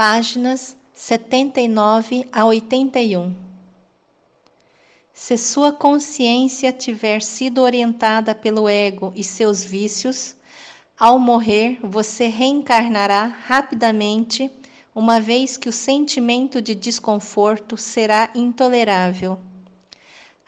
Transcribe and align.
páginas 0.00 0.78
79 0.94 2.26
a 2.32 2.46
81. 2.46 3.36
Se 5.12 5.36
sua 5.36 5.72
consciência 5.72 6.72
tiver 6.72 7.20
sido 7.20 7.60
orientada 7.60 8.34
pelo 8.34 8.66
ego 8.66 9.12
e 9.14 9.22
seus 9.22 9.62
vícios, 9.62 10.36
ao 10.98 11.18
morrer 11.18 11.78
você 11.82 12.28
reencarnará 12.28 13.26
rapidamente, 13.26 14.50
uma 14.94 15.20
vez 15.20 15.58
que 15.58 15.68
o 15.68 15.72
sentimento 15.72 16.62
de 16.62 16.74
desconforto 16.74 17.76
será 17.76 18.30
intolerável. 18.34 19.49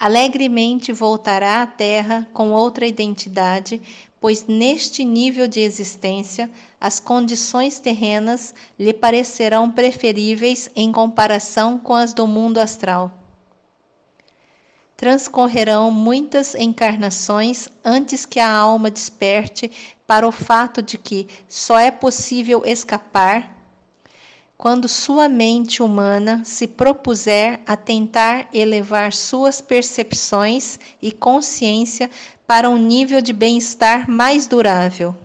Alegremente 0.02 0.92
voltará 0.92 1.62
à 1.62 1.66
Terra 1.68 2.26
com 2.32 2.50
outra 2.50 2.84
identidade, 2.84 3.80
pois 4.20 4.46
neste 4.48 5.04
nível 5.04 5.46
de 5.46 5.60
existência 5.60 6.50
as 6.80 6.98
condições 6.98 7.78
terrenas 7.78 8.52
lhe 8.76 8.92
parecerão 8.92 9.70
preferíveis 9.70 10.68
em 10.74 10.90
comparação 10.90 11.78
com 11.78 11.94
as 11.94 12.12
do 12.12 12.26
mundo 12.26 12.58
astral. 12.58 13.12
Transcorrerão 14.96 15.92
muitas 15.92 16.56
encarnações 16.56 17.68
antes 17.84 18.26
que 18.26 18.40
a 18.40 18.50
alma 18.50 18.90
desperte 18.90 19.70
para 20.04 20.26
o 20.26 20.32
fato 20.32 20.82
de 20.82 20.98
que 20.98 21.28
só 21.46 21.78
é 21.78 21.92
possível 21.92 22.64
escapar 22.66 23.61
quando 24.62 24.86
sua 24.86 25.28
mente 25.28 25.82
humana 25.82 26.42
se 26.44 26.68
propuser 26.68 27.60
a 27.66 27.76
tentar 27.76 28.48
elevar 28.54 29.12
suas 29.12 29.60
percepções 29.60 30.78
e 31.02 31.10
consciência 31.10 32.08
para 32.46 32.70
um 32.70 32.76
nível 32.76 33.20
de 33.20 33.32
bem-estar 33.32 34.08
mais 34.08 34.46
durável. 34.46 35.16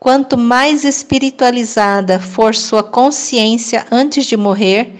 Quanto 0.00 0.36
mais 0.36 0.82
espiritualizada 0.82 2.18
for 2.18 2.52
sua 2.52 2.82
consciência 2.82 3.86
antes 3.92 4.26
de 4.26 4.36
morrer, 4.36 4.92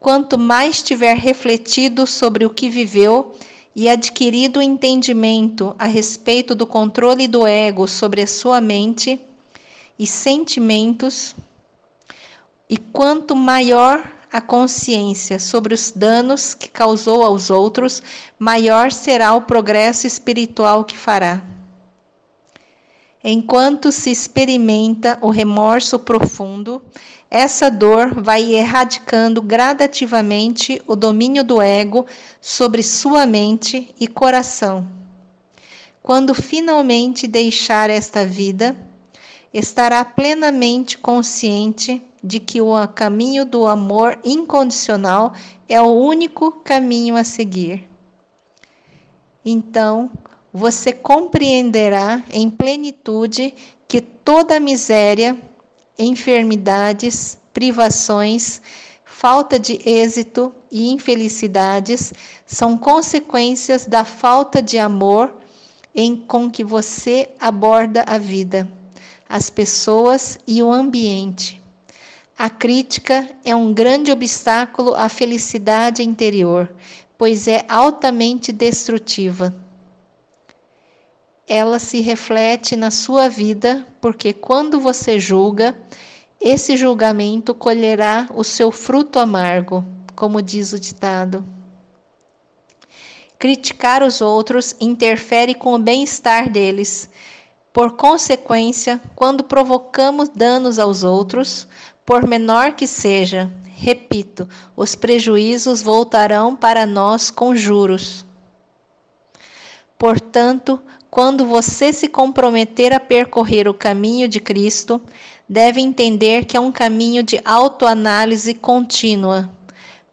quanto 0.00 0.38
mais 0.38 0.82
tiver 0.82 1.18
refletido 1.18 2.06
sobre 2.06 2.46
o 2.46 2.50
que 2.50 2.70
viveu 2.70 3.34
e 3.76 3.90
adquirido 3.90 4.62
entendimento 4.62 5.76
a 5.78 5.84
respeito 5.84 6.54
do 6.54 6.66
controle 6.66 7.28
do 7.28 7.46
ego 7.46 7.86
sobre 7.86 8.22
a 8.22 8.26
sua 8.26 8.58
mente 8.58 9.20
e 9.98 10.06
sentimentos, 10.06 11.36
e 12.68 12.76
quanto 12.76 13.34
maior 13.34 14.18
a 14.30 14.40
consciência 14.40 15.38
sobre 15.38 15.74
os 15.74 15.90
danos 15.90 16.52
que 16.52 16.68
causou 16.68 17.22
aos 17.22 17.50
outros, 17.50 18.02
maior 18.38 18.92
será 18.92 19.34
o 19.34 19.42
progresso 19.42 20.06
espiritual 20.06 20.84
que 20.84 20.96
fará. 20.96 21.42
Enquanto 23.24 23.90
se 23.90 24.10
experimenta 24.10 25.18
o 25.20 25.30
remorso 25.30 25.98
profundo, 25.98 26.82
essa 27.30 27.70
dor 27.70 28.22
vai 28.22 28.54
erradicando 28.54 29.42
gradativamente 29.42 30.80
o 30.86 30.94
domínio 30.94 31.42
do 31.42 31.60
ego 31.60 32.06
sobre 32.40 32.82
sua 32.82 33.26
mente 33.26 33.94
e 33.98 34.06
coração. 34.06 34.88
Quando 36.02 36.34
finalmente 36.34 37.26
deixar 37.26 37.90
esta 37.90 38.24
vida, 38.24 38.78
estará 39.52 40.04
plenamente 40.04 40.96
consciente 40.96 42.07
de 42.22 42.40
que 42.40 42.60
o 42.60 42.74
caminho 42.88 43.44
do 43.44 43.66
amor 43.66 44.18
incondicional 44.24 45.32
é 45.68 45.80
o 45.80 45.86
único 45.86 46.52
caminho 46.62 47.16
a 47.16 47.24
seguir. 47.24 47.88
Então, 49.44 50.10
você 50.52 50.92
compreenderá 50.92 52.22
em 52.30 52.50
plenitude 52.50 53.54
que 53.86 54.00
toda 54.00 54.60
miséria, 54.60 55.38
enfermidades, 55.98 57.38
privações, 57.52 58.60
falta 59.04 59.58
de 59.58 59.80
êxito 59.88 60.54
e 60.70 60.90
infelicidades 60.90 62.12
são 62.46 62.76
consequências 62.76 63.86
da 63.86 64.04
falta 64.04 64.60
de 64.60 64.78
amor 64.78 65.36
em 65.94 66.16
com 66.16 66.50
que 66.50 66.62
você 66.62 67.30
aborda 67.38 68.04
a 68.06 68.18
vida 68.18 68.70
as 69.28 69.50
pessoas 69.50 70.38
e 70.46 70.62
o 70.62 70.72
ambiente. 70.72 71.62
A 72.38 72.48
crítica 72.48 73.28
é 73.44 73.52
um 73.56 73.74
grande 73.74 74.12
obstáculo 74.12 74.94
à 74.94 75.08
felicidade 75.08 76.04
interior, 76.04 76.72
pois 77.18 77.48
é 77.48 77.64
altamente 77.68 78.52
destrutiva. 78.52 79.52
Ela 81.48 81.80
se 81.80 82.00
reflete 82.00 82.76
na 82.76 82.92
sua 82.92 83.28
vida, 83.28 83.84
porque 84.00 84.32
quando 84.32 84.78
você 84.78 85.18
julga, 85.18 85.76
esse 86.40 86.76
julgamento 86.76 87.52
colherá 87.56 88.28
o 88.32 88.44
seu 88.44 88.70
fruto 88.70 89.18
amargo, 89.18 89.84
como 90.14 90.40
diz 90.40 90.72
o 90.72 90.78
ditado. 90.78 91.44
Criticar 93.36 94.00
os 94.00 94.20
outros 94.20 94.76
interfere 94.80 95.56
com 95.56 95.74
o 95.74 95.78
bem-estar 95.78 96.48
deles, 96.48 97.10
por 97.72 97.96
consequência, 97.96 99.00
quando 99.14 99.44
provocamos 99.44 100.28
danos 100.28 100.78
aos 100.78 101.02
outros, 101.02 101.68
por 102.04 102.26
menor 102.26 102.72
que 102.72 102.86
seja, 102.86 103.50
repito, 103.76 104.48
os 104.74 104.94
prejuízos 104.94 105.82
voltarão 105.82 106.56
para 106.56 106.86
nós 106.86 107.30
com 107.30 107.54
juros. 107.54 108.24
Portanto, 109.98 110.80
quando 111.10 111.44
você 111.44 111.92
se 111.92 112.08
comprometer 112.08 112.92
a 112.92 113.00
percorrer 113.00 113.68
o 113.68 113.74
caminho 113.74 114.28
de 114.28 114.40
Cristo, 114.40 115.00
deve 115.48 115.80
entender 115.80 116.44
que 116.44 116.56
é 116.56 116.60
um 116.60 116.70
caminho 116.70 117.22
de 117.22 117.40
autoanálise 117.44 118.54
contínua, 118.54 119.50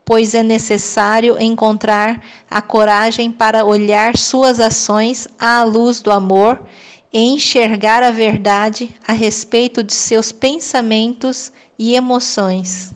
pois 0.04 0.34
é 0.34 0.42
necessário 0.42 1.42
encontrar 1.42 2.24
a 2.50 2.62
coragem 2.62 3.32
para 3.32 3.66
olhar 3.66 4.18
suas 4.18 4.60
ações 4.60 5.28
à 5.40 5.64
luz 5.64 6.02
do 6.02 6.12
amor 6.12 6.66
enxergar 7.24 8.04
a 8.04 8.12
verdade 8.12 8.94
a 9.08 9.14
respeito 9.14 9.82
de 9.82 9.94
seus 9.94 10.32
pensamentos 10.32 11.52
e 11.80 11.96
emoções. 11.96 12.94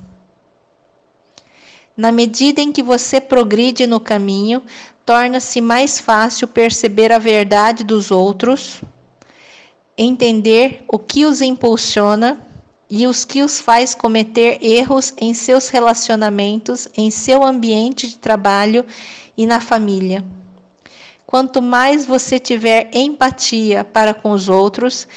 Na 1.96 2.12
medida 2.12 2.62
em 2.62 2.72
que 2.72 2.84
você 2.84 3.22
progride 3.22 3.88
no 3.88 4.00
caminho, 4.00 4.62
torna-se 5.06 5.62
mais 5.62 6.00
fácil 6.00 6.48
perceber 6.48 7.12
a 7.12 7.18
verdade 7.18 7.84
dos 7.84 8.12
outros, 8.12 8.82
entender 9.98 10.84
o 10.88 11.00
que 11.00 11.26
os 11.26 11.42
impulsiona 11.42 12.46
e 12.90 13.08
os 13.08 13.24
que 13.24 13.42
os 13.42 13.60
faz 13.60 13.96
cometer 13.96 14.58
erros 14.62 15.14
em 15.18 15.34
seus 15.34 15.70
relacionamentos, 15.70 16.90
em 16.96 17.10
seu 17.10 17.44
ambiente 17.44 18.08
de 18.08 18.18
trabalho 18.18 18.86
e 19.38 19.46
na 19.46 19.62
família. 19.62 20.26
Quanto 21.30 21.62
mais 21.62 22.08
você 22.08 22.40
tiver 22.40 22.90
empatia 22.92 23.84
para 23.84 24.16
com 24.16 24.32
os 24.32 24.50
outros, 24.50 25.08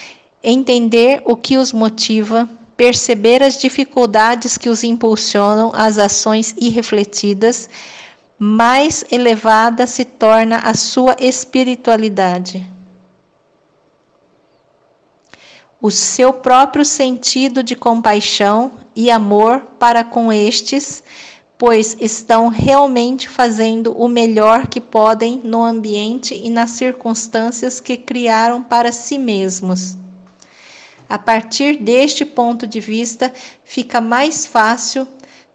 entender 0.43 1.23
o 1.25 1.35
que 1.35 1.57
os 1.57 1.73
motiva, 1.73 2.47
perceber 2.77 3.43
as 3.43 3.59
dificuldades 3.59 4.59
que 4.59 4.69
os 4.69 4.85
impulsionam 4.85 5.73
às 5.75 5.97
ações 5.97 6.55
irrefletidas, 6.61 7.67
mais 8.39 9.03
elevada 9.11 9.87
se 9.87 10.05
torna 10.05 10.59
a 10.59 10.75
sua 10.75 11.17
espiritualidade. 11.19 12.71
O 15.81 15.91
seu 15.91 16.35
próprio 16.35 16.85
sentido 16.85 17.63
de 17.63 17.75
compaixão 17.75 18.73
e 18.95 19.11
amor 19.11 19.61
para 19.79 20.05
com 20.05 20.31
estes 20.31 21.03
pois 21.65 21.97
estão 22.01 22.49
realmente 22.49 23.29
fazendo 23.29 23.93
o 23.97 24.09
melhor 24.09 24.67
que 24.67 24.81
podem 24.81 25.41
no 25.45 25.63
ambiente 25.63 26.35
e 26.35 26.51
nas 26.51 26.71
circunstâncias 26.71 27.79
que 27.79 27.97
criaram 27.97 28.65
para 28.65 28.91
si 28.91 29.17
mesmos. 29.17 29.97
A 31.09 31.21
partir 31.21 31.77
deste 31.77 32.25
ponto 32.25 32.67
de 32.67 32.81
vista, 32.81 33.33
fica 33.63 34.01
mais 34.01 34.45
fácil 34.45 35.07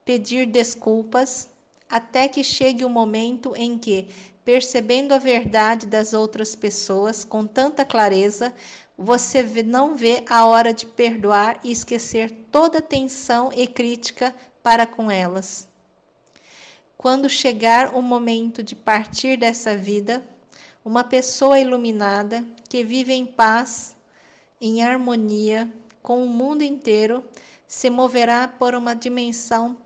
pedir 0.05 0.45
desculpas 0.45 1.49
até 1.89 2.29
que 2.29 2.41
chegue 2.41 2.85
o 2.85 2.89
momento 2.89 3.53
em 3.53 3.77
que, 3.77 4.07
percebendo 4.45 5.13
a 5.13 5.17
verdade 5.17 5.85
das 5.87 6.13
outras 6.13 6.55
pessoas 6.55 7.25
com 7.25 7.45
tanta 7.45 7.83
clareza, 7.83 8.55
você 8.97 9.43
não 9.61 9.97
vê 9.97 10.23
a 10.29 10.45
hora 10.45 10.73
de 10.73 10.85
perdoar 10.85 11.59
e 11.65 11.71
esquecer 11.73 12.31
toda 12.49 12.81
tensão 12.81 13.51
e 13.53 13.67
crítica 13.67 14.33
para 14.63 14.85
com 14.85 15.11
elas. 15.11 15.67
Quando 16.97 17.29
chegar 17.29 17.93
o 17.93 18.01
momento 18.01 18.63
de 18.63 18.75
partir 18.75 19.37
dessa 19.37 19.77
vida, 19.77 20.27
uma 20.83 21.03
pessoa 21.03 21.59
iluminada 21.59 22.43
que 22.67 22.83
vive 22.83 23.13
em 23.13 23.25
paz, 23.25 23.95
em 24.59 24.81
harmonia 24.81 25.71
com 26.01 26.23
o 26.23 26.27
mundo 26.27 26.63
inteiro, 26.63 27.23
se 27.67 27.89
moverá 27.89 28.47
por 28.47 28.73
uma 28.73 28.95
dimensão 28.95 29.77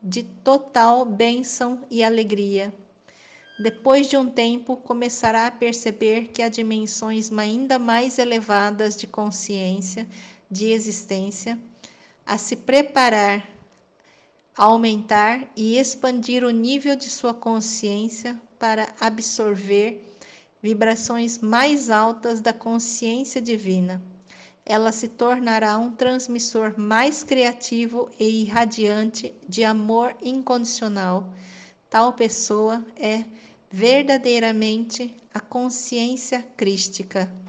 de 0.00 0.22
total 0.22 1.04
bênção 1.04 1.86
e 1.90 2.04
alegria. 2.04 2.72
Depois 3.60 4.08
de 4.08 4.16
um 4.16 4.30
tempo, 4.30 4.76
começará 4.76 5.46
a 5.46 5.50
perceber 5.50 6.28
que 6.28 6.42
há 6.42 6.48
dimensões 6.48 7.32
ainda 7.32 7.78
mais 7.78 8.18
elevadas 8.18 8.96
de 8.96 9.06
consciência, 9.06 10.08
de 10.50 10.70
existência, 10.70 11.58
a 12.24 12.38
se 12.38 12.56
preparar, 12.56 13.48
aumentar 14.56 15.50
e 15.56 15.78
expandir 15.78 16.44
o 16.44 16.50
nível 16.50 16.94
de 16.94 17.08
sua 17.08 17.32
consciência 17.32 18.40
para 18.58 18.88
absorver 19.00 20.16
vibrações 20.62 21.38
mais 21.38 21.90
altas 21.90 22.40
da 22.40 22.52
consciência 22.52 23.40
divina. 23.40 24.00
Ela 24.64 24.92
se 24.92 25.08
tornará 25.08 25.76
um 25.76 25.90
transmissor 25.92 26.78
mais 26.78 27.24
criativo 27.24 28.08
e 28.18 28.42
irradiante 28.42 29.34
de 29.48 29.64
amor 29.64 30.16
incondicional. 30.22 31.34
Tal 31.90 32.12
pessoa 32.12 32.84
é 32.94 33.24
verdadeiramente 33.68 35.16
a 35.34 35.40
consciência 35.40 36.42
crística. 36.56 37.41